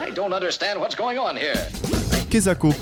I 0.00 0.10
don't 0.12 0.32
understand 0.32 0.80
what's 0.80 0.96
going 0.96 1.18
on 1.18 1.36
here. 1.36 1.54
Kezako. 2.30 2.72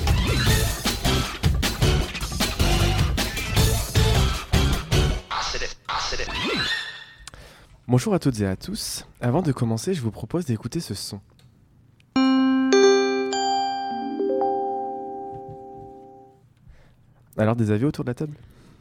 Bonjour 7.89 8.15
à 8.15 8.21
toutes 8.21 8.41
et 8.41 8.47
à 8.47 8.55
tous. 8.55 9.05
Avant 9.21 9.43
de 9.43 9.51
commencer, 9.51 9.95
je 9.95 10.01
vous 10.01 10.13
propose 10.13 10.45
d'écouter 10.45 10.79
ce 10.79 10.95
son. 10.95 11.21
Alors, 17.37 17.57
des 17.57 17.73
avis 17.73 17.87
autour 17.87 18.05
de 18.05 18.11
la 18.11 18.15
table? 18.15 18.37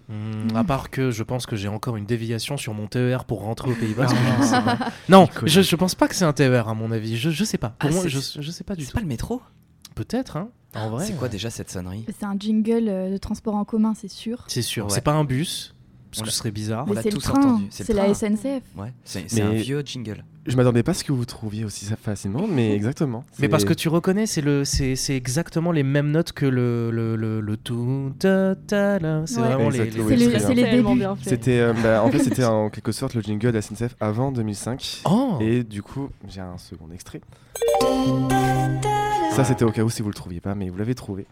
Hmm, 0.09 0.55
à 0.55 0.63
part 0.63 0.89
que 0.89 1.11
je 1.11 1.21
pense 1.21 1.45
que 1.45 1.55
j'ai 1.55 1.67
encore 1.67 1.95
une 1.95 2.05
déviation 2.07 2.57
sur 2.57 2.73
mon 2.73 2.87
TER 2.87 3.25
pour 3.25 3.41
rentrer 3.43 3.69
au 3.71 3.75
Pays 3.75 3.93
Basque. 3.93 4.15
non, 5.09 5.29
je, 5.45 5.61
je 5.61 5.75
pense 5.75 5.93
pas 5.93 6.07
que 6.07 6.15
c'est 6.15 6.25
un 6.25 6.33
TER 6.33 6.67
à 6.67 6.73
mon 6.73 6.91
avis. 6.91 7.15
Je, 7.15 7.29
je 7.29 7.43
sais 7.43 7.59
pas. 7.59 7.75
Pour 7.77 7.89
Ah, 7.91 7.93
moi, 7.93 8.01
c'est- 8.03 8.09
je, 8.09 8.41
je 8.41 8.51
sais 8.51 8.63
pas 8.63 8.75
du 8.75 8.83
C'est 8.85 8.89
tout. 8.91 8.95
pas 8.97 9.01
le 9.01 9.07
métro? 9.07 9.41
Peut-être, 9.93 10.37
hein. 10.37 10.49
En 10.75 10.89
vrai. 10.89 11.05
C'est 11.05 11.13
quoi 11.13 11.29
déjà 11.29 11.49
cette 11.51 11.69
sonnerie? 11.69 12.05
C'est 12.17 12.25
un 12.25 12.35
jingle 12.39 12.87
euh, 12.89 13.11
de 13.11 13.17
transport 13.17 13.53
en 13.55 13.65
commun, 13.65 13.93
c'est 13.95 14.07
sûr. 14.07 14.45
C'est 14.47 14.61
sûr. 14.63 14.85
Ouais. 14.85 14.91
C'est 14.91 15.01
pas 15.01 15.13
un 15.13 15.23
bus, 15.25 15.75
parce 16.11 16.23
que 16.23 16.29
ce 16.31 16.37
serait 16.37 16.51
bizarre. 16.51 16.85
On 16.87 16.93
l'a 16.93 17.01
c'est 17.03 17.09
le 17.09 17.15
tous 17.15 17.21
train, 17.23 17.39
entendu, 17.39 17.67
c'est 17.69 17.83
c'est 17.83 17.93
la. 17.93 18.11
SNCF. 18.13 18.63
Ouais, 18.77 18.93
c'est 19.03 19.29
c'est 19.29 19.41
un 19.41 19.51
vieux 19.51 19.81
jingle. 19.85 20.23
Je 20.45 20.55
m'attendais 20.55 20.81
pas 20.83 20.91
à 20.91 20.93
ce 20.95 21.03
que 21.03 21.11
vous 21.11 21.25
trouviez 21.25 21.63
aussi 21.65 21.85
ça 21.85 21.95
facilement, 21.95 22.47
mais 22.47 22.73
exactement. 22.73 23.23
Mais 23.39 23.49
parce 23.49 23.65
que 23.65 23.73
tu 23.73 23.87
reconnais, 23.89 24.25
c'est 24.25 24.41
le, 24.41 24.65
c'est, 24.65 24.95
c'est 24.95 25.15
exactement 25.15 25.71
les 25.71 25.83
mêmes 25.83 26.09
notes 26.11 26.31
que 26.31 26.45
le 26.45 26.89
le 26.91 27.15
le, 27.15 27.39
le 27.41 27.57
tout 27.57 28.11
ta 28.17 28.55
ta 28.55 28.97
la. 28.99 29.27
C'est 29.27 29.39
Ouais. 29.41 29.47
vraiment 29.47 29.69
les. 29.69 29.79
Exactement, 29.81 30.09
les- 30.09 30.27
oui, 30.27 30.33
C'est 30.39 30.53
les 30.55 30.63
Tellement 30.63 30.89
débuts. 30.91 30.99
bien 31.01 31.15
fait. 31.15 31.29
C'était, 31.29 31.59
euh, 31.59 31.73
bah, 31.83 32.03
en 32.03 32.09
fait, 32.09 32.19
c'était 32.19 32.45
en 32.45 32.69
quelque 32.69 32.91
sorte 32.91 33.13
le 33.13 33.21
jingle 33.21 33.47
de 33.47 33.57
la 33.57 33.61
SNCF 33.61 33.95
avant 33.99 34.31
2005. 34.31 35.01
Oh. 35.05 35.37
Et 35.41 35.63
du 35.63 35.83
coup, 35.83 36.09
j'ai 36.27 36.41
un 36.41 36.57
second 36.57 36.89
extrait. 36.93 37.21
Ça, 39.31 39.43
c'était 39.43 39.63
au 39.65 39.71
cas 39.71 39.83
où 39.83 39.89
si 39.89 40.01
vous 40.01 40.09
le 40.09 40.13
trouviez 40.15 40.41
pas, 40.41 40.55
mais 40.55 40.69
vous 40.69 40.77
l'avez 40.77 40.95
trouvé. 40.95 41.25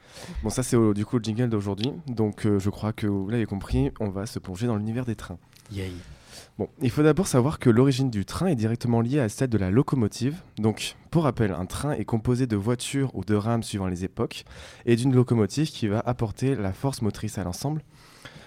Bon, 0.43 0.49
ça, 0.49 0.63
c'est 0.63 0.75
au- 0.75 0.93
du 0.93 1.05
coup 1.05 1.17
le 1.17 1.23
jingle 1.23 1.49
d'aujourd'hui. 1.49 1.91
Donc, 2.07 2.45
euh, 2.45 2.59
je 2.59 2.69
crois 2.69 2.93
que 2.93 3.07
vous 3.07 3.29
l'avez 3.29 3.45
compris, 3.45 3.91
on 3.99 4.09
va 4.09 4.25
se 4.25 4.37
plonger 4.39 4.67
dans 4.67 4.75
l'univers 4.75 5.05
des 5.05 5.15
trains. 5.15 5.37
Yay. 5.71 5.91
Il 6.81 6.89
faut 6.89 7.03
d'abord 7.03 7.27
savoir 7.27 7.59
que 7.59 7.69
l'origine 7.69 8.09
du 8.09 8.25
train 8.25 8.47
est 8.47 8.55
directement 8.55 9.01
liée 9.01 9.19
à 9.19 9.29
celle 9.29 9.49
de 9.49 9.59
la 9.59 9.69
locomotive. 9.69 10.41
Donc, 10.57 10.95
pour 11.11 11.23
rappel, 11.23 11.51
un 11.51 11.67
train 11.67 11.91
est 11.91 12.05
composé 12.05 12.47
de 12.47 12.55
voitures 12.55 13.15
ou 13.15 13.23
de 13.23 13.35
rames 13.35 13.61
suivant 13.61 13.87
les 13.87 14.03
époques 14.03 14.43
et 14.85 14.95
d'une 14.95 15.13
locomotive 15.13 15.69
qui 15.69 15.87
va 15.87 15.99
apporter 15.99 16.55
la 16.55 16.73
force 16.73 17.03
motrice 17.03 17.37
à 17.37 17.43
l'ensemble. 17.43 17.83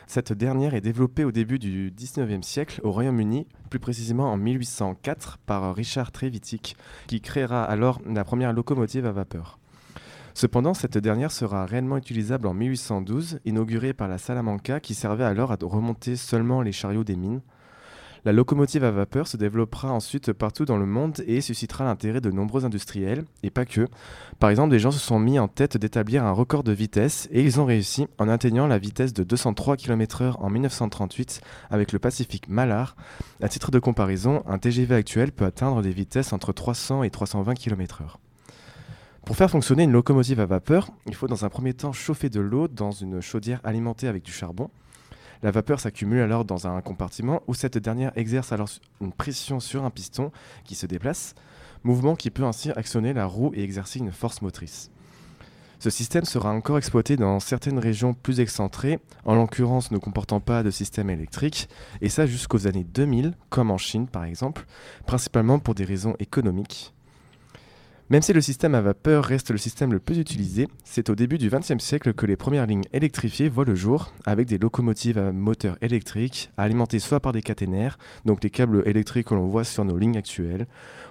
Cette 0.08 0.32
dernière 0.32 0.74
est 0.74 0.80
développée 0.80 1.22
au 1.22 1.30
début 1.30 1.60
du 1.60 1.92
19e 1.92 2.42
siècle 2.42 2.80
au 2.82 2.90
Royaume-Uni, 2.90 3.46
plus 3.70 3.78
précisément 3.78 4.32
en 4.32 4.36
1804 4.36 5.38
par 5.38 5.72
Richard 5.72 6.10
Trevithick, 6.10 6.76
qui 7.06 7.20
créera 7.20 7.62
alors 7.62 8.00
la 8.04 8.24
première 8.24 8.52
locomotive 8.52 9.06
à 9.06 9.12
vapeur. 9.12 9.60
Cependant, 10.34 10.74
cette 10.74 10.98
dernière 10.98 11.30
sera 11.30 11.64
réellement 11.64 11.96
utilisable 11.96 12.48
en 12.48 12.54
1812, 12.54 13.38
inaugurée 13.44 13.92
par 13.92 14.08
la 14.08 14.18
Salamanca 14.18 14.80
qui 14.80 14.94
servait 14.94 15.22
alors 15.22 15.52
à 15.52 15.58
remonter 15.62 16.16
seulement 16.16 16.60
les 16.60 16.72
chariots 16.72 17.04
des 17.04 17.14
mines. 17.14 17.42
La 18.24 18.32
locomotive 18.32 18.84
à 18.84 18.90
vapeur 18.90 19.26
se 19.26 19.38
développera 19.38 19.90
ensuite 19.92 20.32
partout 20.32 20.66
dans 20.66 20.76
le 20.76 20.84
monde 20.84 21.22
et 21.26 21.40
suscitera 21.40 21.84
l'intérêt 21.84 22.20
de 22.20 22.30
nombreux 22.30 22.66
industriels, 22.66 23.24
et 23.42 23.50
pas 23.50 23.64
que. 23.64 23.88
Par 24.38 24.50
exemple, 24.50 24.70
des 24.70 24.78
gens 24.78 24.90
se 24.90 24.98
sont 24.98 25.18
mis 25.18 25.38
en 25.38 25.48
tête 25.48 25.78
d'établir 25.78 26.24
un 26.24 26.32
record 26.32 26.62
de 26.62 26.72
vitesse, 26.72 27.28
et 27.32 27.42
ils 27.42 27.60
ont 27.60 27.64
réussi 27.64 28.08
en 28.18 28.28
atteignant 28.28 28.66
la 28.66 28.78
vitesse 28.78 29.14
de 29.14 29.24
203 29.24 29.78
km/h 29.78 30.34
en 30.38 30.50
1938 30.50 31.40
avec 31.70 31.92
le 31.92 31.98
Pacific 31.98 32.48
Malhar. 32.48 32.94
À 33.42 33.48
titre 33.48 33.70
de 33.70 33.78
comparaison, 33.78 34.42
un 34.46 34.58
TGV 34.58 34.94
actuel 34.94 35.32
peut 35.32 35.46
atteindre 35.46 35.80
des 35.80 35.92
vitesses 35.92 36.34
entre 36.34 36.52
300 36.52 37.04
et 37.04 37.10
320 37.10 37.54
km/h. 37.54 38.16
Pour 39.24 39.36
faire 39.36 39.50
fonctionner 39.50 39.84
une 39.84 39.92
locomotive 39.92 40.40
à 40.40 40.46
vapeur, 40.46 40.90
il 41.06 41.14
faut 41.14 41.28
dans 41.28 41.44
un 41.44 41.48
premier 41.48 41.72
temps 41.72 41.92
chauffer 41.92 42.28
de 42.28 42.40
l'eau 42.40 42.68
dans 42.68 42.90
une 42.90 43.20
chaudière 43.20 43.60
alimentée 43.64 44.08
avec 44.08 44.22
du 44.22 44.32
charbon. 44.32 44.70
La 45.42 45.50
vapeur 45.50 45.80
s'accumule 45.80 46.20
alors 46.20 46.44
dans 46.44 46.66
un 46.66 46.80
compartiment 46.82 47.42
où 47.46 47.54
cette 47.54 47.78
dernière 47.78 48.12
exerce 48.16 48.52
alors 48.52 48.68
une 49.00 49.12
pression 49.12 49.58
sur 49.58 49.84
un 49.84 49.90
piston 49.90 50.32
qui 50.64 50.74
se 50.74 50.84
déplace, 50.86 51.34
mouvement 51.82 52.14
qui 52.14 52.30
peut 52.30 52.44
ainsi 52.44 52.70
actionner 52.72 53.14
la 53.14 53.24
roue 53.24 53.50
et 53.54 53.62
exercer 53.62 54.00
une 54.00 54.12
force 54.12 54.42
motrice. 54.42 54.90
Ce 55.78 55.88
système 55.88 56.26
sera 56.26 56.52
encore 56.52 56.76
exploité 56.76 57.16
dans 57.16 57.40
certaines 57.40 57.78
régions 57.78 58.12
plus 58.12 58.40
excentrées, 58.40 58.98
en 59.24 59.34
l'occurrence 59.34 59.90
ne 59.90 59.96
comportant 59.96 60.38
pas 60.38 60.62
de 60.62 60.70
système 60.70 61.08
électrique, 61.08 61.70
et 62.02 62.10
ça 62.10 62.26
jusqu'aux 62.26 62.66
années 62.66 62.84
2000, 62.84 63.32
comme 63.48 63.70
en 63.70 63.78
Chine 63.78 64.06
par 64.06 64.24
exemple, 64.24 64.66
principalement 65.06 65.58
pour 65.58 65.74
des 65.74 65.86
raisons 65.86 66.16
économiques. 66.18 66.92
Même 68.10 68.22
si 68.22 68.32
le 68.32 68.40
système 68.40 68.74
à 68.74 68.80
vapeur 68.80 69.24
reste 69.24 69.52
le 69.52 69.56
système 69.56 69.92
le 69.92 70.00
plus 70.00 70.18
utilisé, 70.18 70.66
c'est 70.82 71.10
au 71.10 71.14
début 71.14 71.38
du 71.38 71.48
XXe 71.48 71.78
siècle 71.78 72.12
que 72.12 72.26
les 72.26 72.34
premières 72.34 72.66
lignes 72.66 72.82
électrifiées 72.92 73.48
voient 73.48 73.64
le 73.64 73.76
jour, 73.76 74.12
avec 74.26 74.48
des 74.48 74.58
locomotives 74.58 75.16
à 75.16 75.30
moteur 75.30 75.78
électrique, 75.80 76.50
alimentées 76.56 76.98
soit 76.98 77.20
par 77.20 77.30
des 77.30 77.40
caténaires, 77.40 77.98
donc 78.24 78.42
les 78.42 78.50
câbles 78.50 78.82
électriques 78.84 79.28
que 79.28 79.34
l'on 79.34 79.46
voit 79.46 79.62
sur 79.62 79.84
nos 79.84 79.96
lignes 79.96 80.16
actuelles, 80.16 80.66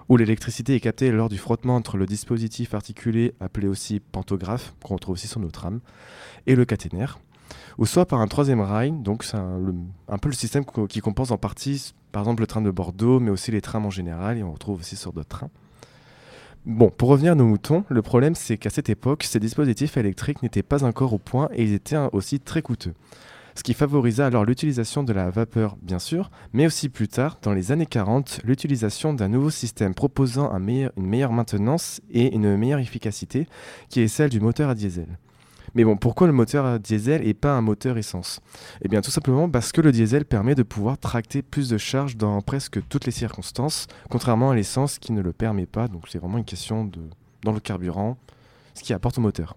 où 0.10 0.18
l'électricité 0.18 0.76
est 0.76 0.82
captée 0.82 1.10
lors 1.14 1.30
du 1.30 1.38
frottement 1.38 1.78
entre 1.78 1.96
le 1.96 2.06
dispositif 2.06 2.74
articulé, 2.74 3.34
appelé 3.40 3.70
aussi 3.70 4.02
pantographe, 4.02 4.74
qu'on 4.84 4.96
retrouve 4.96 5.14
aussi 5.14 5.30
sur 5.30 5.40
nos 5.40 5.52
trams, 5.52 5.80
et 6.48 6.56
le 6.56 6.66
caténaire, 6.66 7.20
ou 7.78 7.86
soit 7.86 8.08
par 8.08 8.20
un 8.20 8.28
troisième 8.28 8.60
rail, 8.60 8.92
donc 8.92 9.24
c'est 9.24 9.38
un, 9.38 9.74
un 10.10 10.18
peu 10.18 10.28
le 10.28 10.36
système 10.36 10.66
qui 10.90 11.00
compense 11.00 11.32
en 11.32 11.38
partie, 11.38 11.94
par 12.12 12.24
exemple, 12.24 12.42
le 12.42 12.48
train 12.48 12.62
de 12.62 12.72
Bordeaux, 12.72 13.22
mais 13.22 13.32
aussi 13.32 13.52
les 13.52 13.62
trams 13.62 13.86
en 13.86 13.90
général, 13.90 14.38
et 14.38 14.44
on 14.44 14.52
retrouve 14.52 14.82
aussi 14.82 14.98
sur 14.98 15.14
d'autres 15.14 15.30
trains. 15.30 15.50
Bon, 16.66 16.90
pour 16.90 17.10
revenir 17.10 17.32
à 17.32 17.36
nos 17.36 17.46
moutons, 17.46 17.86
le 17.88 18.02
problème 18.02 18.36
c'est 18.36 18.58
qu'à 18.58 18.70
cette 18.70 18.90
époque, 18.90 19.24
ces 19.24 19.40
dispositifs 19.40 19.96
électriques 19.96 20.44
n'étaient 20.44 20.62
pas 20.62 20.84
encore 20.84 21.14
au 21.14 21.18
point 21.18 21.50
et 21.54 21.64
ils 21.64 21.74
étaient 21.74 21.98
aussi 22.12 22.40
très 22.42 22.62
coûteux. 22.62 22.94
Ce 23.56 23.64
qui 23.64 23.74
favorisa 23.74 24.26
alors 24.26 24.46
l'utilisation 24.46 25.04
de 25.04 25.14
la 25.14 25.30
vapeur, 25.30 25.78
bien 25.82 26.00
sûr, 26.00 26.30
mais 26.54 26.66
aussi 26.66 26.90
plus 26.90 27.08
tard, 27.08 27.40
dans 27.42 27.54
les 27.54 27.72
années 27.72 27.86
40, 27.86 28.42
l'utilisation 28.44 29.14
d'un 29.14 29.30
nouveau 29.30 29.50
système 29.50 29.94
proposant 29.94 30.54
une 30.54 30.92
meilleure 30.98 31.34
maintenance 31.34 32.02
et 32.12 32.36
une 32.36 32.56
meilleure 32.58 32.80
efficacité, 32.80 33.48
qui 33.90 34.02
est 34.02 34.08
celle 34.08 34.30
du 34.30 34.42
moteur 34.42 34.70
à 34.70 34.76
diesel. 34.76 35.18
Mais 35.76 35.84
bon, 35.84 35.98
pourquoi 35.98 36.28
le 36.28 36.34
moteur 36.34 36.80
diesel 36.80 37.28
et 37.28 37.34
pas 37.34 37.54
un 37.54 37.62
moteur 37.62 37.98
essence? 37.98 38.42
Eh 38.82 38.88
bien 38.88 39.02
tout 39.02 39.12
simplement 39.12 39.50
parce 39.50 39.72
que 39.72 39.82
le 39.82 39.92
diesel 39.92 40.26
permet 40.26 40.56
de 40.56 40.64
pouvoir 40.64 40.98
tracter 40.98 41.42
plus 41.42 41.70
de 41.70 41.78
charge 41.78 42.18
dans 42.18 42.42
presque 42.42 42.80
toutes 42.90 43.06
les 43.06 43.12
circonstances, 43.12 43.88
contrairement 44.10 44.52
à 44.52 44.56
l'essence 44.56 45.00
qui 45.00 45.12
ne 45.12 45.22
le 45.22 45.34
permet 45.34 45.66
pas, 45.66 45.88
donc 45.88 46.04
c'est 46.10 46.20
vraiment 46.20 46.38
une 46.38 46.46
question 46.46 46.86
de 46.86 47.00
dans 47.44 47.52
le 47.54 47.60
carburant, 47.60 48.18
ce 48.74 48.84
qui 48.84 48.94
apporte 48.94 49.18
au 49.18 49.22
moteur. 49.22 49.56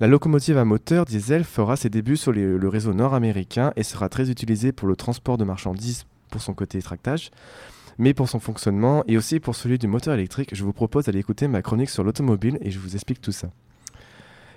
La 0.00 0.06
locomotive 0.06 0.58
à 0.58 0.64
moteur 0.64 1.04
diesel 1.04 1.44
fera 1.44 1.76
ses 1.76 1.88
débuts 1.88 2.16
sur 2.16 2.32
le 2.32 2.68
réseau 2.68 2.94
nord-américain 2.94 3.72
et 3.76 3.82
sera 3.82 4.08
très 4.08 4.30
utilisée 4.30 4.72
pour 4.72 4.88
le 4.88 4.96
transport 4.96 5.38
de 5.38 5.44
marchandises 5.44 6.04
pour 6.30 6.40
son 6.40 6.52
côté 6.52 6.82
tractage, 6.82 7.30
mais 7.98 8.12
pour 8.12 8.28
son 8.28 8.40
fonctionnement 8.40 9.04
et 9.06 9.16
aussi 9.16 9.38
pour 9.38 9.54
celui 9.54 9.78
du 9.78 9.86
moteur 9.86 10.14
électrique, 10.14 10.54
je 10.54 10.64
vous 10.64 10.72
propose 10.72 11.04
d'aller 11.04 11.20
écouter 11.20 11.46
ma 11.46 11.62
chronique 11.62 11.90
sur 11.90 12.02
l'automobile 12.02 12.58
et 12.60 12.70
je 12.70 12.78
vous 12.78 12.94
explique 12.94 13.20
tout 13.20 13.32
ça. 13.32 13.50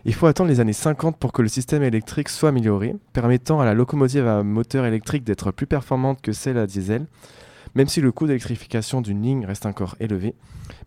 Il 0.07 0.13
faut 0.13 0.25
attendre 0.25 0.49
les 0.49 0.61
années 0.61 0.71
50 0.71 1.17
pour 1.17 1.33
que 1.33 1.41
le 1.41 1.49
système 1.49 1.83
électrique 1.83 2.29
soit 2.29 2.47
amélioré, 2.47 2.95
permettant 3.11 3.59
à 3.59 3.65
la 3.65 3.73
locomotive 3.73 4.25
à 4.25 4.41
moteur 4.41 4.85
électrique 4.85 5.25
d'être 5.25 5.51
plus 5.51 5.67
performante 5.67 6.21
que 6.21 6.31
celle 6.31 6.57
à 6.57 6.65
diesel, 6.65 7.05
même 7.75 7.89
si 7.89 7.99
le 7.99 8.13
coût 8.13 8.25
d'électrification 8.25 9.01
d'une 9.01 9.21
ligne 9.21 9.45
reste 9.45 9.65
encore 9.65 9.97
élevé. 9.99 10.33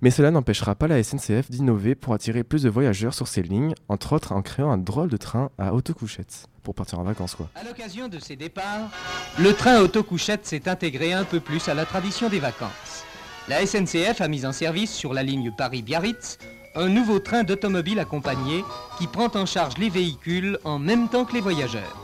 Mais 0.01 0.11
cela 0.11 0.31
n'empêchera 0.31 0.75
pas 0.75 0.89
la 0.89 1.03
SNCF 1.03 1.51
d'innover 1.51 1.95
pour 1.95 2.15
attirer 2.15 2.45
plus 2.45 2.63
de 2.63 2.71
voyageurs 2.71 3.13
sur 3.13 3.29
ces 3.29 3.43
lignes, 3.43 3.75
entre 3.91 4.15
autres 4.15 4.33
en 4.33 4.41
créant 4.41 4.71
un 4.71 4.79
drôle 4.79 5.11
de 5.11 5.19
train 5.19 5.51
à 5.59 5.75
autocouchette, 5.75 6.47
pour 6.63 6.75
partir 6.75 6.99
en 6.99 7.05
vacances 7.05 7.35
quoi. 7.35 7.51
À 7.57 7.65
l'occasion 7.65 8.09
de 8.09 8.19
ces 8.19 8.37
départs, 8.37 8.91
le 9.39 9.53
train 9.53 9.81
autocouchette 9.81 10.47
s'est 10.47 10.67
intégré 10.67 11.13
un 11.13 11.25
peu 11.25 11.41
plus 11.41 11.69
à 11.69 11.75
la 11.75 11.85
tradition 11.85 12.31
des 12.31 12.41
vacances. 12.41 13.05
La 13.49 13.67
SNCF 13.67 14.23
a 14.23 14.29
mis 14.29 14.47
en 14.47 14.53
service 14.53 14.95
sur 14.95 15.13
la 15.13 15.23
ligne 15.23 15.53
Paris-Biarritz 15.55 16.39
un 16.75 16.89
nouveau 16.89 17.19
train 17.19 17.43
d'automobile 17.43 17.99
accompagné 17.99 18.65
qui 18.99 19.07
prend 19.07 19.31
en 19.35 19.47
charge 19.47 19.79
les 19.79 19.89
véhicules 19.89 20.59
en 20.65 20.79
même 20.79 21.09
temps 21.09 21.25
que 21.25 21.35
les 21.35 21.41
voyageurs. 21.41 21.97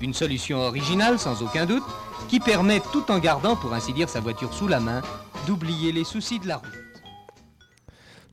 Une 0.00 0.14
solution 0.14 0.58
originale 0.58 1.18
sans 1.18 1.42
aucun 1.42 1.66
doute 1.66 1.84
qui 2.28 2.40
permet, 2.40 2.80
tout 2.92 3.10
en 3.10 3.18
gardant 3.18 3.56
pour 3.56 3.72
ainsi 3.72 3.92
dire 3.92 4.08
sa 4.08 4.20
voiture 4.20 4.52
sous 4.52 4.68
la 4.68 4.80
main, 4.80 5.02
d'oublier 5.46 5.92
les 5.92 6.04
soucis 6.04 6.38
de 6.38 6.48
la 6.48 6.56
route. 6.56 6.68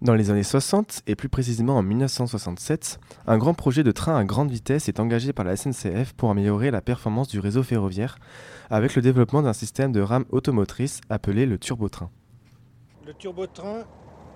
Dans 0.01 0.15
les 0.15 0.31
années 0.31 0.44
60, 0.44 1.03
et 1.06 1.15
plus 1.15 1.29
précisément 1.29 1.77
en 1.77 1.83
1967, 1.83 3.00
un 3.27 3.38
grand 3.38 3.53
projet 3.53 3.83
de 3.83 3.91
train 3.91 4.17
à 4.17 4.24
grande 4.24 4.50
vitesse 4.50 4.89
est 4.89 5.00
engagé 5.00 5.31
par 5.31 5.45
la 5.45 5.56
SNCF 5.56 6.13
pour 6.13 6.31
améliorer 6.31 6.71
la 6.71 6.81
performance 6.81 7.27
du 7.27 7.39
réseau 7.39 7.62
ferroviaire, 7.62 8.17
avec 8.71 8.95
le 8.95 9.03
développement 9.03 9.44
d'un 9.44 9.53
système 9.53 9.91
de 9.91 10.01
rame 10.01 10.25
automotrice 10.31 11.01
appelé 11.09 11.45
le 11.45 11.59
turbotrain. 11.59 12.09
Le 13.06 13.13
turbotrain 13.13 13.83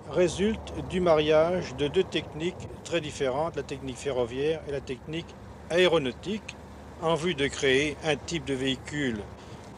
résulte 0.10 0.74
du 0.90 1.00
mariage 1.00 1.76
de 1.76 1.88
deux 1.88 2.04
techniques 2.04 2.68
très 2.84 3.02
différentes, 3.02 3.56
la 3.56 3.64
technique 3.64 3.98
ferroviaire 3.98 4.62
et 4.68 4.72
la 4.72 4.82
technique 4.82 5.28
aéronautique, 5.70 6.56
en 7.02 7.16
vue 7.16 7.36
de 7.36 7.48
créer 7.48 7.98
un 8.06 8.16
type 8.16 8.46
de 8.46 8.54
véhicule 8.54 9.20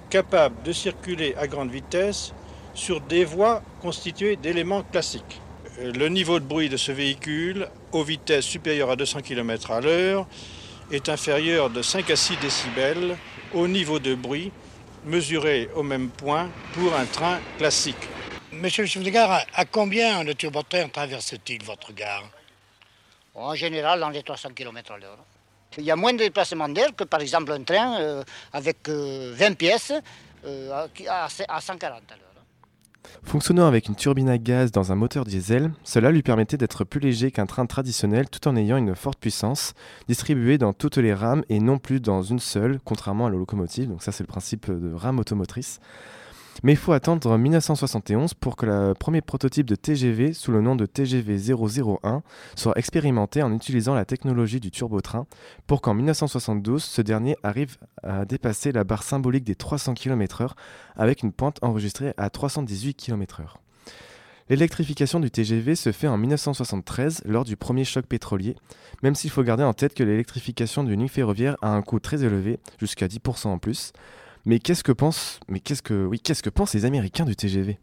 capable 0.09 0.61
de 0.63 0.71
circuler 0.71 1.35
à 1.37 1.47
grande 1.47 1.71
vitesse 1.71 2.33
sur 2.73 3.01
des 3.01 3.25
voies 3.25 3.61
constituées 3.81 4.35
d'éléments 4.35 4.83
classiques. 4.83 5.41
le 5.79 6.07
niveau 6.09 6.39
de 6.39 6.45
bruit 6.45 6.69
de 6.69 6.77
ce 6.77 6.91
véhicule, 6.91 7.67
aux 7.91 8.03
vitesses 8.03 8.45
supérieures 8.45 8.91
à 8.91 8.95
200 8.95 9.21
km 9.21 9.71
à 9.71 9.81
l'heure, 9.81 10.27
est 10.91 11.09
inférieur 11.09 11.69
de 11.69 11.81
5 11.81 12.09
à 12.09 12.15
6 12.15 12.37
décibels 12.37 13.17
au 13.53 13.67
niveau 13.67 13.99
de 13.99 14.15
bruit 14.15 14.51
mesuré 15.05 15.69
au 15.75 15.83
même 15.83 16.09
point 16.09 16.49
pour 16.73 16.95
un 16.95 17.05
train 17.05 17.39
classique. 17.57 17.95
Monsieur 18.61 18.83
le 18.83 18.87
chef 18.87 19.03
de 19.03 19.09
gare, 19.11 19.45
à 19.53 19.65
combien 19.65 20.23
le 20.23 20.33
turbotrain 20.33 20.87
traverse-t-il 20.89 21.63
votre 21.63 21.93
gare 21.93 22.23
En 23.35 23.53
général, 23.53 23.99
dans 23.99 24.09
les 24.09 24.23
300 24.23 24.49
km 24.55 24.93
à 24.93 24.97
l'heure. 24.97 25.19
Il 25.77 25.83
y 25.83 25.91
a 25.91 25.95
moins 25.95 26.13
de 26.13 26.19
déplacements 26.19 26.67
d'air 26.67 26.95
que 26.95 27.03
par 27.03 27.21
exemple 27.21 27.51
un 27.51 27.61
train 27.61 27.99
euh, 28.01 28.23
avec 28.53 28.89
20 28.89 28.91
euh, 28.91 29.55
pièces 29.55 29.93
euh, 30.45 30.87
à 31.07 31.61
140 31.61 31.83
à 31.83 32.15
l'heure. 32.15 32.27
Fonctionnant 33.23 33.67
avec 33.67 33.87
une 33.87 33.95
turbine 33.95 34.29
à 34.29 34.39
gaz 34.39 34.71
dans 34.71 34.91
un 34.91 34.95
moteur 34.95 35.23
diesel, 35.23 35.71
cela 35.83 36.09
lui 36.09 36.23
permettait 36.23 36.57
d'être 36.57 36.83
plus 36.83 36.99
léger 36.99 37.29
qu'un 37.29 37.45
train 37.45 37.67
traditionnel 37.67 38.27
tout 38.27 38.47
en 38.47 38.55
ayant 38.55 38.77
une 38.77 38.95
forte 38.95 39.19
puissance, 39.19 39.75
distribuée 40.07 40.57
dans 40.57 40.73
toutes 40.73 40.97
les 40.97 41.13
rames 41.13 41.43
et 41.49 41.59
non 41.59 41.77
plus 41.77 41.99
dans 41.99 42.23
une 42.23 42.39
seule, 42.39 42.79
contrairement 42.83 43.27
à 43.27 43.29
la 43.29 43.37
locomotive. 43.37 43.87
Donc 43.89 44.01
ça 44.01 44.11
c'est 44.11 44.23
le 44.23 44.27
principe 44.27 44.71
de 44.71 44.93
rame 44.93 45.19
automotrice. 45.19 45.79
Mais 46.63 46.73
il 46.73 46.77
faut 46.77 46.93
attendre 46.93 47.37
1971 47.37 48.33
pour 48.33 48.55
que 48.55 48.65
le 48.65 48.93
premier 48.93 49.21
prototype 49.21 49.67
de 49.67 49.75
TGV 49.75 50.33
sous 50.33 50.51
le 50.51 50.61
nom 50.61 50.75
de 50.75 50.85
TGV 50.85 51.37
001 51.37 52.23
soit 52.55 52.77
expérimenté 52.77 53.43
en 53.43 53.53
utilisant 53.53 53.93
la 53.93 54.05
technologie 54.05 54.59
du 54.59 54.71
turbotrain 54.71 55.27
pour 55.67 55.81
qu'en 55.81 55.93
1972 55.93 56.83
ce 56.83 57.01
dernier 57.01 57.37
arrive 57.43 57.77
à 58.03 58.25
dépasser 58.25 58.71
la 58.71 58.83
barre 58.83 59.03
symbolique 59.03 59.43
des 59.43 59.55
300 59.55 59.93
km/h 59.93 60.51
avec 60.95 61.23
une 61.23 61.31
pointe 61.31 61.59
enregistrée 61.61 62.13
à 62.17 62.29
318 62.29 62.95
km/h. 62.95 63.57
L'électrification 64.49 65.19
du 65.19 65.29
TGV 65.29 65.75
se 65.75 65.91
fait 65.91 66.07
en 66.07 66.17
1973 66.17 67.23
lors 67.25 67.43
du 67.43 67.57
premier 67.57 67.83
choc 67.83 68.05
pétrolier, 68.05 68.55
même 69.03 69.13
s'il 69.13 69.29
faut 69.29 69.43
garder 69.43 69.63
en 69.63 69.73
tête 69.73 69.93
que 69.93 70.03
l'électrification 70.03 70.85
d'une 70.85 70.99
ligne 70.99 71.09
ferroviaire 71.09 71.57
a 71.61 71.71
un 71.71 71.81
coût 71.81 71.99
très 71.99 72.23
élevé, 72.23 72.57
jusqu'à 72.79 73.07
10% 73.07 73.47
en 73.47 73.57
plus. 73.57 73.91
Mais 74.47 74.59
qu'est-ce 74.59 74.81
que 74.81 74.93
pensent, 74.93 75.41
mais 75.49 75.59
qu'est-ce 75.59 75.81
que, 75.81 76.05
oui, 76.05 76.21
qu'est-ce 76.21 76.41
que 76.41 76.49
pensent 76.49 76.73
les 76.73 76.85
Américains 76.85 77.25
du 77.25 77.35
TGV 77.35 77.77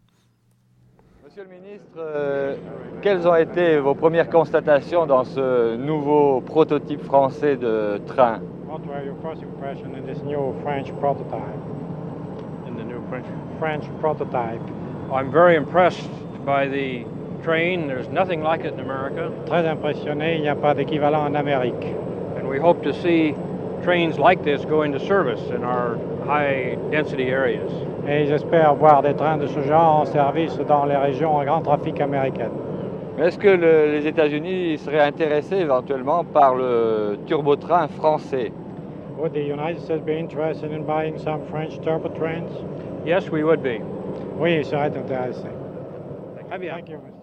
Monsieur 1.22 1.42
le 1.42 1.60
ministre, 1.60 1.98
euh, 1.98 2.56
quelles 3.02 3.28
ont 3.28 3.34
été 3.34 3.78
vos 3.78 3.94
premières 3.94 4.30
constatations 4.30 5.04
dans 5.04 5.24
ce 5.24 5.76
nouveau 5.76 6.40
prototype 6.40 7.02
français 7.02 7.56
de 7.56 8.00
train? 8.06 8.40
What 8.66 8.80
were 8.86 9.04
your 9.04 9.14
first 9.20 9.42
impressions 9.42 9.94
in 9.94 10.10
this 10.10 10.22
new 10.24 10.54
French 10.62 10.90
prototype? 11.00 11.60
In 12.66 12.76
the 12.76 12.86
new 12.86 13.02
French? 13.10 13.26
French 13.58 13.84
prototype. 14.00 14.62
I'm 15.12 15.30
very 15.30 15.56
impressed 15.56 16.08
by 16.46 16.66
the 16.66 17.04
train. 17.42 17.88
There's 17.88 18.08
nothing 18.08 18.42
like 18.42 18.64
it 18.64 18.72
in 18.72 18.80
America. 18.80 19.30
Très 19.44 19.68
impressionné, 19.68 20.36
il 20.36 20.40
n'y 20.40 20.48
a 20.48 20.56
pas 20.56 20.72
d'équivalent 20.72 21.26
en 21.26 21.34
Amérique. 21.34 21.94
And 22.38 22.48
we 22.48 22.58
hope 22.58 22.82
to 22.84 22.94
see 22.94 23.34
trains 23.84 24.18
like 24.18 24.42
this 24.42 24.64
go 24.64 24.82
into 24.82 24.98
service 24.98 25.40
in 25.50 25.62
our 25.62 25.98
high 26.26 26.76
density 26.90 27.30
areas. 27.30 27.70
Et 28.08 28.26
j'espère 28.26 28.74
voir 28.74 29.02
des 29.02 29.14
trains 29.14 29.36
de 29.36 29.46
ce 29.46 29.60
genre 29.62 30.00
en 30.00 30.04
service 30.06 30.56
dans 30.66 30.86
les 30.86 30.96
régions 30.96 31.38
à 31.38 31.44
grand 31.44 31.60
trafic 31.60 32.00
américaines. 32.00 32.52
Est-ce 33.18 33.38
que 33.38 33.48
le, 33.48 33.92
les 33.92 34.06
États-Unis 34.06 34.78
seraient 34.78 35.00
intéressés 35.00 35.56
éventuellement 35.56 36.24
par 36.24 36.54
le 36.54 37.18
turbotrain 37.26 37.86
français? 37.88 38.50
Would 39.18 39.32
the 39.32 39.44
United 39.44 39.80
States 39.80 40.04
be 40.04 40.18
interested 40.18 40.72
in 40.72 40.82
buying 40.82 41.18
some 41.18 41.46
French 41.50 41.78
turbo 41.82 42.08
trains? 42.08 42.50
Yes, 43.06 43.30
we 43.30 43.44
would 43.44 43.62
be. 43.62 43.80
Oui, 44.38 44.56
ils 44.56 44.64
seraient 44.64 44.96
intéressés. 44.96 45.48
Très 46.48 46.58
bien. 46.58 46.74
Thank 46.74 46.88
you. 46.88 47.13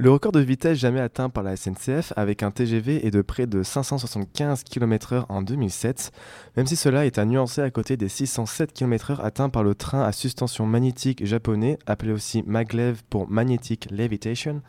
Le 0.00 0.12
record 0.12 0.30
de 0.30 0.38
vitesse 0.38 0.78
jamais 0.78 1.00
atteint 1.00 1.28
par 1.28 1.42
la 1.42 1.56
SNCF 1.56 2.12
avec 2.14 2.44
un 2.44 2.52
TGV 2.52 3.04
est 3.04 3.10
de 3.10 3.20
près 3.20 3.48
de 3.48 3.64
575 3.64 4.62
km/h 4.62 5.24
en 5.28 5.42
2007, 5.42 6.12
même 6.56 6.68
si 6.68 6.76
cela 6.76 7.04
est 7.04 7.18
à 7.18 7.24
nuancer 7.24 7.62
à 7.62 7.70
côté 7.72 7.96
des 7.96 8.08
607 8.08 8.72
km/h 8.72 9.20
atteints 9.20 9.48
par 9.48 9.64
le 9.64 9.74
train 9.74 10.04
à 10.04 10.12
suspension 10.12 10.66
magnétique 10.66 11.26
japonais, 11.26 11.80
appelé 11.88 12.12
aussi 12.12 12.44
maglev 12.46 13.00
pour 13.10 13.28
Magnetic 13.28 13.88
Levitation, 13.90 14.62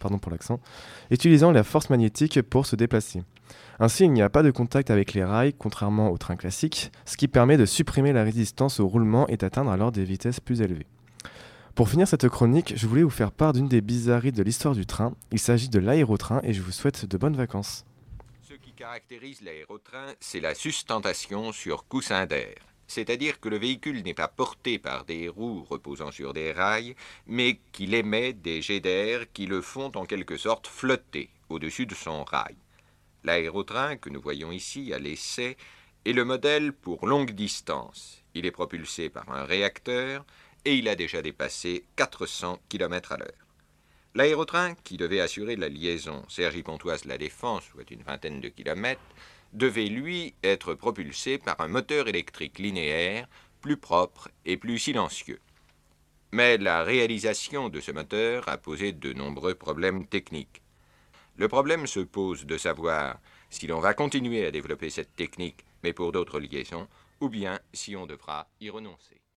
pardon 0.00 0.18
pour 0.18 0.32
l'accent, 0.32 0.58
utilisant 1.12 1.52
la 1.52 1.62
force 1.62 1.88
magnétique 1.88 2.42
pour 2.42 2.66
se 2.66 2.74
déplacer. 2.74 3.22
Ainsi, 3.78 4.06
il 4.06 4.12
n'y 4.12 4.22
a 4.22 4.28
pas 4.28 4.42
de 4.42 4.50
contact 4.50 4.90
avec 4.90 5.14
les 5.14 5.22
rails, 5.22 5.54
contrairement 5.56 6.10
au 6.10 6.18
train 6.18 6.34
classique, 6.34 6.90
ce 7.04 7.16
qui 7.16 7.28
permet 7.28 7.58
de 7.58 7.64
supprimer 7.64 8.12
la 8.12 8.24
résistance 8.24 8.80
au 8.80 8.88
roulement 8.88 9.28
et 9.28 9.36
d'atteindre 9.36 9.70
alors 9.70 9.92
des 9.92 10.02
vitesses 10.02 10.40
plus 10.40 10.62
élevées. 10.62 10.88
Pour 11.78 11.88
finir 11.88 12.08
cette 12.08 12.28
chronique, 12.28 12.72
je 12.74 12.88
voulais 12.88 13.04
vous 13.04 13.08
faire 13.08 13.30
part 13.30 13.52
d'une 13.52 13.68
des 13.68 13.80
bizarreries 13.80 14.32
de 14.32 14.42
l'histoire 14.42 14.74
du 14.74 14.84
train. 14.84 15.14
Il 15.30 15.38
s'agit 15.38 15.68
de 15.68 15.78
l'aérotrain 15.78 16.40
et 16.42 16.52
je 16.52 16.60
vous 16.60 16.72
souhaite 16.72 17.06
de 17.06 17.16
bonnes 17.16 17.36
vacances. 17.36 17.84
Ce 18.42 18.54
qui 18.54 18.72
caractérise 18.72 19.42
l'aérotrain, 19.42 20.06
c'est 20.18 20.40
la 20.40 20.56
sustentation 20.56 21.52
sur 21.52 21.86
coussin 21.86 22.26
d'air. 22.26 22.56
C'est-à-dire 22.88 23.38
que 23.38 23.48
le 23.48 23.58
véhicule 23.58 24.02
n'est 24.02 24.12
pas 24.12 24.26
porté 24.26 24.80
par 24.80 25.04
des 25.04 25.28
roues 25.28 25.64
reposant 25.70 26.10
sur 26.10 26.32
des 26.32 26.50
rails, 26.50 26.96
mais 27.28 27.60
qu'il 27.70 27.94
émet 27.94 28.32
des 28.32 28.60
jets 28.60 28.80
d'air 28.80 29.32
qui 29.32 29.46
le 29.46 29.60
font 29.60 29.92
en 29.94 30.04
quelque 30.04 30.36
sorte 30.36 30.66
flotter 30.66 31.30
au-dessus 31.48 31.86
de 31.86 31.94
son 31.94 32.24
rail. 32.24 32.56
L'aérotrain 33.22 33.96
que 33.96 34.10
nous 34.10 34.20
voyons 34.20 34.50
ici 34.50 34.92
à 34.92 34.98
l'essai 34.98 35.56
est 36.04 36.12
le 36.12 36.24
modèle 36.24 36.72
pour 36.72 37.06
longue 37.06 37.36
distance. 37.36 38.24
Il 38.34 38.46
est 38.46 38.50
propulsé 38.50 39.10
par 39.10 39.30
un 39.30 39.44
réacteur 39.44 40.24
et 40.64 40.76
il 40.76 40.88
a 40.88 40.96
déjà 40.96 41.22
dépassé 41.22 41.84
400 41.96 42.60
km 42.68 43.12
à 43.12 43.16
l'heure. 43.18 43.46
L'aérotrain, 44.14 44.74
qui 44.84 44.96
devait 44.96 45.20
assurer 45.20 45.56
la 45.56 45.68
liaison 45.68 46.24
Cergy-Pontoise-La 46.28 47.18
Défense, 47.18 47.64
soit 47.64 47.90
une 47.90 48.02
vingtaine 48.02 48.40
de 48.40 48.48
kilomètres, 48.48 49.00
devait 49.52 49.86
lui 49.86 50.34
être 50.42 50.74
propulsé 50.74 51.38
par 51.38 51.60
un 51.60 51.68
moteur 51.68 52.08
électrique 52.08 52.58
linéaire 52.58 53.28
plus 53.60 53.76
propre 53.76 54.28
et 54.44 54.56
plus 54.56 54.78
silencieux. 54.78 55.40
Mais 56.32 56.58
la 56.58 56.84
réalisation 56.84 57.68
de 57.68 57.80
ce 57.80 57.90
moteur 57.90 58.48
a 58.48 58.58
posé 58.58 58.92
de 58.92 59.12
nombreux 59.12 59.54
problèmes 59.54 60.06
techniques. 60.06 60.62
Le 61.36 61.48
problème 61.48 61.86
se 61.86 62.00
pose 62.00 62.44
de 62.44 62.58
savoir 62.58 63.18
si 63.50 63.66
l'on 63.66 63.80
va 63.80 63.94
continuer 63.94 64.44
à 64.44 64.50
développer 64.50 64.90
cette 64.90 65.14
technique, 65.16 65.64
mais 65.82 65.92
pour 65.92 66.12
d'autres 66.12 66.40
liaisons, 66.40 66.88
ou 67.20 67.28
bien 67.28 67.58
si 67.72 67.96
on 67.96 68.06
devra 68.06 68.48
y 68.60 68.68
renoncer. 68.68 69.20